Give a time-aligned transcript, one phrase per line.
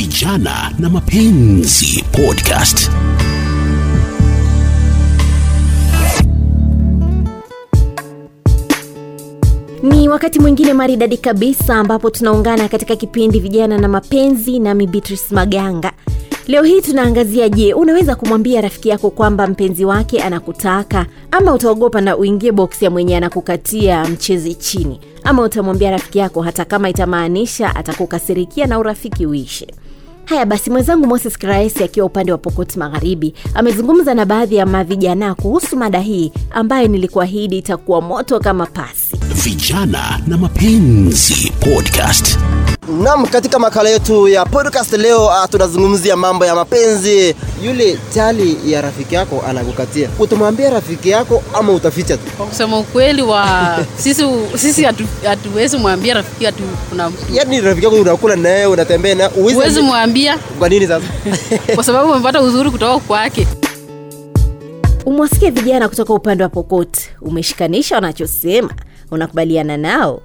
[0.00, 2.90] vijana na mapenzi podcast
[9.82, 15.92] Ni wakati mwingine maridadi kabisa ambapo tunaungana katika kipindi vijana na mapenzi nami Beatrice Maganga.
[16.46, 22.16] Leo hii tunaangazia, je, unaweza kumwambia rafiki yako kwamba mpenzi wake anakutaka ama utaogopa na
[22.16, 28.66] uingie boksi ya mwenye anakukatia mchezi chini, ama utamwambia rafiki yako hata kama itamaanisha atakukasirikia
[28.66, 29.66] na urafiki uishe.
[30.26, 35.34] Haya basi, mwenzangu Moses Kraesi akiwa upande wa Pokoti Magharibi amezungumza na baadhi ya mavijana
[35.34, 39.05] kuhusu mada hii ambayo nilikuahidi itakuwa moto kama pasi.
[39.36, 42.38] Vijana na mapenzi podcast
[43.02, 47.34] nam katika makala yetu ya podcast leo uh, tunazungumzia mambo ya mapenzi.
[47.64, 52.30] Yule chali ya rafiki yako anakukatia, utamwambia rafiki yako ama utaficha tu?
[52.36, 53.46] Kwa kusema ukweli wa
[54.02, 54.24] sisi
[54.56, 54.84] sisi
[55.24, 56.62] hatuwezi mwambia rafiki mtu
[57.34, 61.06] Yaani rafiki yako unakula naye unatembea na uwezi- mwambia Kwa nini sasa?
[61.74, 63.46] kwa sababu umepata uzuri kutoka kwake.
[65.06, 68.70] Umwasikia vijana kutoka upande wa Pokot, umeshikanisha wanachosema,
[69.10, 70.22] unakubaliana nao?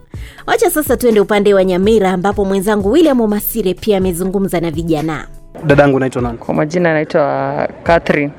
[0.47, 5.27] Wacha sasa tuende upande wa Nyamira ambapo mwenzangu William Omasire pia amezungumza na vijana.
[5.65, 8.31] dadangu naitwa nani Kwa majina anaitwa katrin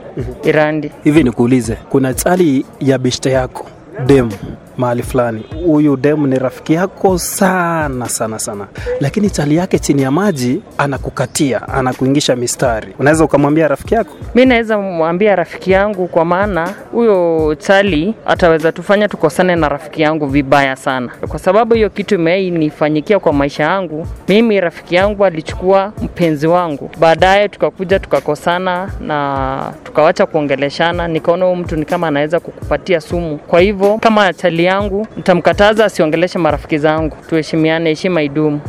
[0.45, 0.91] Irandi.
[1.05, 3.67] hivi nikuulize kuna tali ya beshte yako
[4.07, 4.31] dem
[4.79, 8.67] mahali fulani huyu demu ni rafiki yako sana sana sana
[9.01, 14.79] lakini chali yake chini ya maji anakukatia anakuingisha mistari unaweza ukamwambia rafiki yako Mi naweza
[14.79, 21.13] mwambia rafiki yangu, kwa maana huyo chali ataweza tufanya tukosane na rafiki yangu vibaya sana,
[21.29, 24.07] kwa sababu hiyo kitu imei nifanyikia kwa maisha yangu.
[24.29, 31.09] Mimi rafiki yangu alichukua mpenzi wangu, baadaye tukakuja tukakosana na tukawacha kuongeleshana.
[31.09, 33.39] Nikaona huyu mtu ni kama anaweza kukupatia sumu.
[33.39, 37.17] Kwa hivyo kama chali yangu, nitamkataza asiongeleshe marafiki zangu.
[37.29, 38.61] Tuheshimiane, heshima idumu.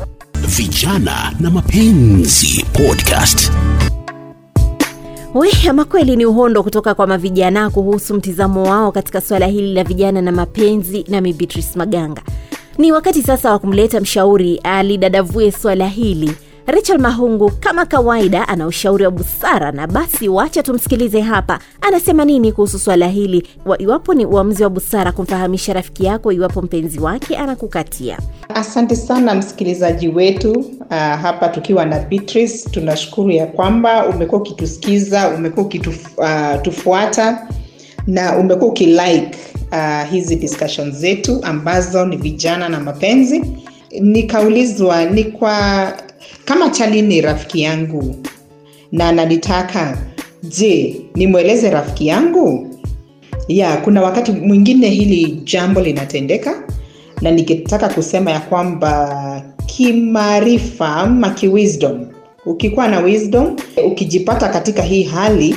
[0.48, 3.52] vijana na mapenzi podcast
[5.34, 9.84] We, ama kweli ni uhondo kutoka kwa mavijana kuhusu mtizamo wao katika suala hili la
[9.84, 11.06] vijana na mapenzi.
[11.08, 12.22] Nami Beatrice Maganga,
[12.78, 16.32] ni wakati sasa wa kumleta mshauri alidadavue swala hili.
[16.68, 22.52] Rachel Mahungu kama kawaida ana ushauri wa busara, na basi wacha tumsikilize hapa anasema nini
[22.52, 27.38] kuhusu swala hili, wa iwapo ni uamuzi wa busara kumfahamisha rafiki yako iwapo mpenzi wake
[27.38, 28.18] anakukatia.
[28.50, 32.70] Asante sana msikilizaji wetu uh, hapa tukiwa na Beatrice.
[32.72, 37.48] Tunashukuru ya kwamba umekuwa ukitusikiza, umekuwa ukitufuata
[38.08, 39.32] na umekuwa ukilike
[39.72, 43.44] uh, hizi discussion zetu ambazo ni vijana na mapenzi.
[44.02, 45.94] Nikaulizwa ni kwa
[46.46, 48.16] kama Chali ni rafiki yangu
[48.92, 49.98] na ananitaka,
[50.44, 52.74] je, nimweleze rafiki yangu?
[53.48, 56.64] ya kuna wakati mwingine hili jambo linatendeka
[57.22, 62.06] na nikitaka kusema ya kwamba kimaarifa ama kiwisdom
[62.46, 63.56] ukikuwa na wisdom
[63.86, 65.56] ukijipata katika hii hali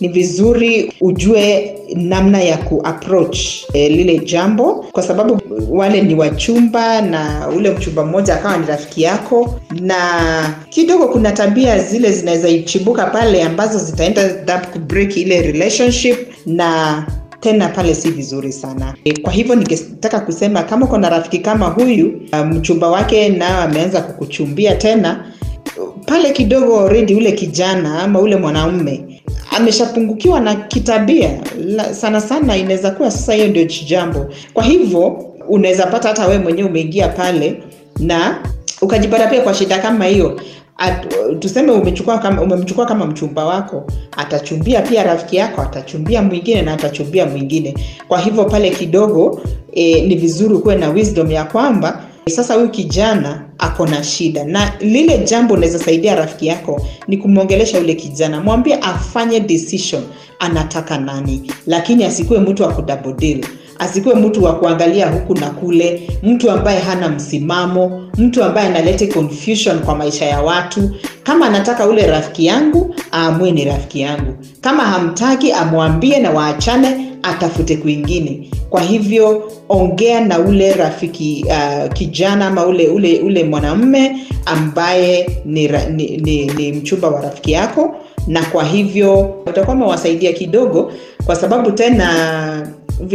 [0.00, 3.38] ni vizuri ujue namna ya kuapproach
[3.72, 9.02] e, lile jambo kwa sababu wale ni wachumba na ule mchumba mmoja akawa ni rafiki
[9.02, 9.60] yako.
[9.80, 16.16] Na kidogo kuna tabia zile zinaweza ichibuka pale ambazo zitaenda kubreak ile relationship
[16.46, 17.06] na
[17.40, 18.94] tena pale si vizuri sana.
[19.04, 23.62] E, kwa hivyo ningetaka kusema kama uko na rafiki kama huyu uh, mchumba wake nao
[23.62, 25.24] ameanza kukuchumbia tena
[26.06, 29.22] pale kidogo already ule kijana ama ule mwanaume
[29.58, 31.30] ameshapungukiwa na kitabia
[31.64, 34.26] La, sana sana inaweza kuwa sasa hiyo ndio jambo.
[34.54, 35.06] Kwa hivyo
[35.48, 37.62] unaweza pata hata wewe mwenyewe umeingia pale
[37.98, 38.42] na
[38.82, 40.40] ukajipata pia kwa shida kama hiyo.
[40.76, 41.06] At,
[41.38, 43.84] tuseme umechukua kama, umemchukua kama mchumba wako
[44.16, 47.74] atachumbia pia rafiki yako atachumbia mwingine na atachumbia mwingine.
[48.08, 49.40] Kwa hivyo pale kidogo
[49.72, 54.72] e, ni vizuri kuwe na wisdom ya kwamba sasa huyu kijana ako na shida na
[54.80, 58.40] lile jambo unaweza saidia rafiki yako ni kumwongelesha yule kijana.
[58.40, 60.02] Mwambie afanye decision
[60.38, 61.52] anataka nani.
[61.66, 63.46] Lakini asikuwe mtu wa kudabodil
[63.78, 66.10] asikuwe mtu wa kuangalia huku na kule.
[66.22, 68.10] Mtu ambaye hana msimamo.
[68.16, 70.90] Mtu ambaye analete confusion kwa maisha ya watu.
[71.22, 74.34] Kama anataka ule rafiki yangu aamue ni rafiki yangu.
[74.60, 78.50] Kama hamtaki amwambie na waachane atafute kwingine.
[78.70, 84.16] Kwa hivyo ongea na ule rafiki uh, kijana ama ule ule ule mwanamme
[84.46, 90.92] ambaye ni, ni, ni, ni mchumba wa rafiki yako na kwa hivyo utakuwa umewasaidia kidogo
[91.26, 92.68] kwa sababu tena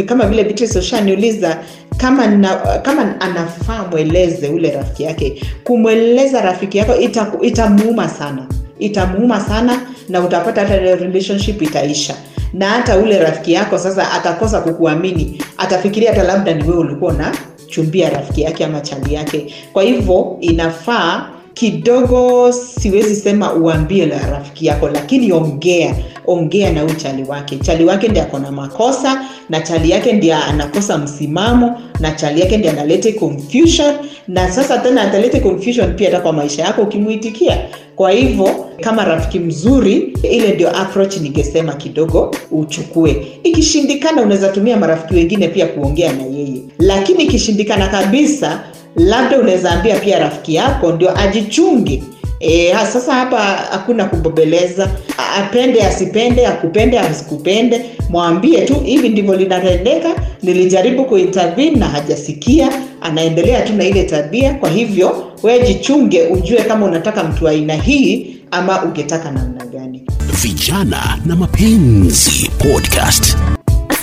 [0.06, 1.60] kama vile Beatrice ushaniuliza
[1.98, 8.48] kama na, kama anafaa mweleze ule rafiki yake kumweleza rafiki yako ita- itamuuma sana.
[8.80, 12.16] Itamuuma sana na utapata hata relationship itaisha
[12.54, 15.42] na hata ule rafiki yako sasa atakosa kukuamini.
[15.58, 17.32] Atafikiria hata labda ni wewe ulikuwa na
[17.68, 19.54] chumbia rafiki yake ama chali yake.
[19.74, 25.96] Kwa hivyo inafaa kidogo siwezi sema uambie la rafiki yako lakini ongea
[26.28, 27.58] ongea na huyu chali wake.
[27.58, 32.58] Chali wake ndi ako na makosa na chali yake ndi anakosa msimamo na chali yake
[32.58, 33.96] ndi analete confusion.
[34.28, 37.58] Na sasa tena atalete confusion pia hata kwa maisha yako ukimuitikia
[37.96, 38.50] kwa hivyo
[38.82, 43.28] kama rafiki mzuri ile ndio approach ningesema kidogo uchukue.
[43.44, 46.62] Ikishindikana unaweza tumia marafiki wengine pia kuongea na yeye.
[46.80, 48.64] Lakini ikishindikana kabisa
[48.96, 52.04] labda unaweza ambia pia rafiki yako ndio ajichunge.
[52.40, 53.40] E, sasa hapa
[53.72, 54.90] hakuna kubobeleza.
[55.38, 60.10] Apende asipende akupende asikupende mwambie tu hivi ndivyo linatendeka
[60.44, 62.70] nilijaribu kuintervene na hajasikia.
[63.02, 64.54] Anaendelea tu na ile tabia.
[64.54, 70.04] Kwa hivyo wewe jichunge ujue kama unataka mtu aina hii ama ungetaka namna gani.
[70.42, 73.38] Vijana na Mapenzi Podcast.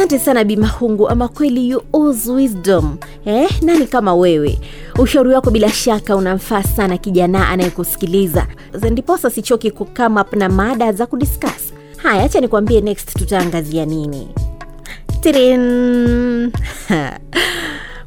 [0.01, 1.77] Asante sana bimahungu ama kweli
[2.29, 2.97] wisdom.
[3.25, 4.59] Eh, nani kama wewe?
[4.99, 8.47] Ushauri wako bila shaka unamfaa sana kijana anayekusikiliza.
[8.91, 11.73] Ndiposa sichoki kukama up na mada za kudiscuss.
[11.97, 14.29] Haya acha nikwambie next tutaangazia nini.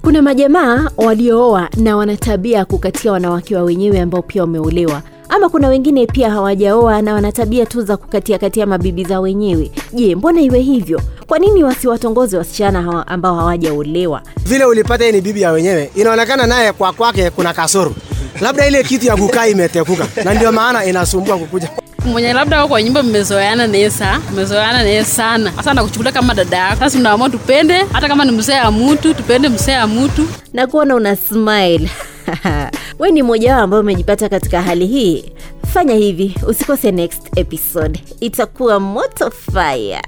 [0.04, 5.02] Kuna majamaa waliooa na wanatabia ya kukatia wanawake wa wenyewe ambao pia wameolewa
[5.36, 9.72] ama kuna wengine pia hawajaoa na wana tabia tu za kukatia katia mabibi za wenyewe.
[9.94, 11.02] Je mbona iwe hivyo?
[11.28, 16.72] Kwa nini wasiwatongoze wasichana hawa ambao hawajaolewa vile ulipata ni bibi ya wenyewe inaonekana naye
[16.74, 17.94] kwa kwake kuna kasoro.
[18.42, 21.70] Labda ile kitu ya kukaa imetekuka na ndio maana inasumbua kukuja.
[22.06, 25.52] Mwenye labda kwa nyumba mmezoeana naye sa mmezoeana naye sana.
[25.56, 26.80] Sasa nakuchukulia kama dada yako.
[26.80, 30.28] Sasa unaamua tupende hata kama ni mzee ya mtu tupende mzee ya mtu.
[30.54, 31.90] Na kuona una smile
[33.00, 35.32] we ni mmoja wao ambao umejipata katika hali hii.
[35.74, 38.00] Fanya hivi usikose next episode.
[38.20, 40.02] Itakuwa moto fire.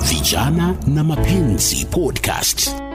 [0.00, 2.85] Vijana na Mapenzi Podcast.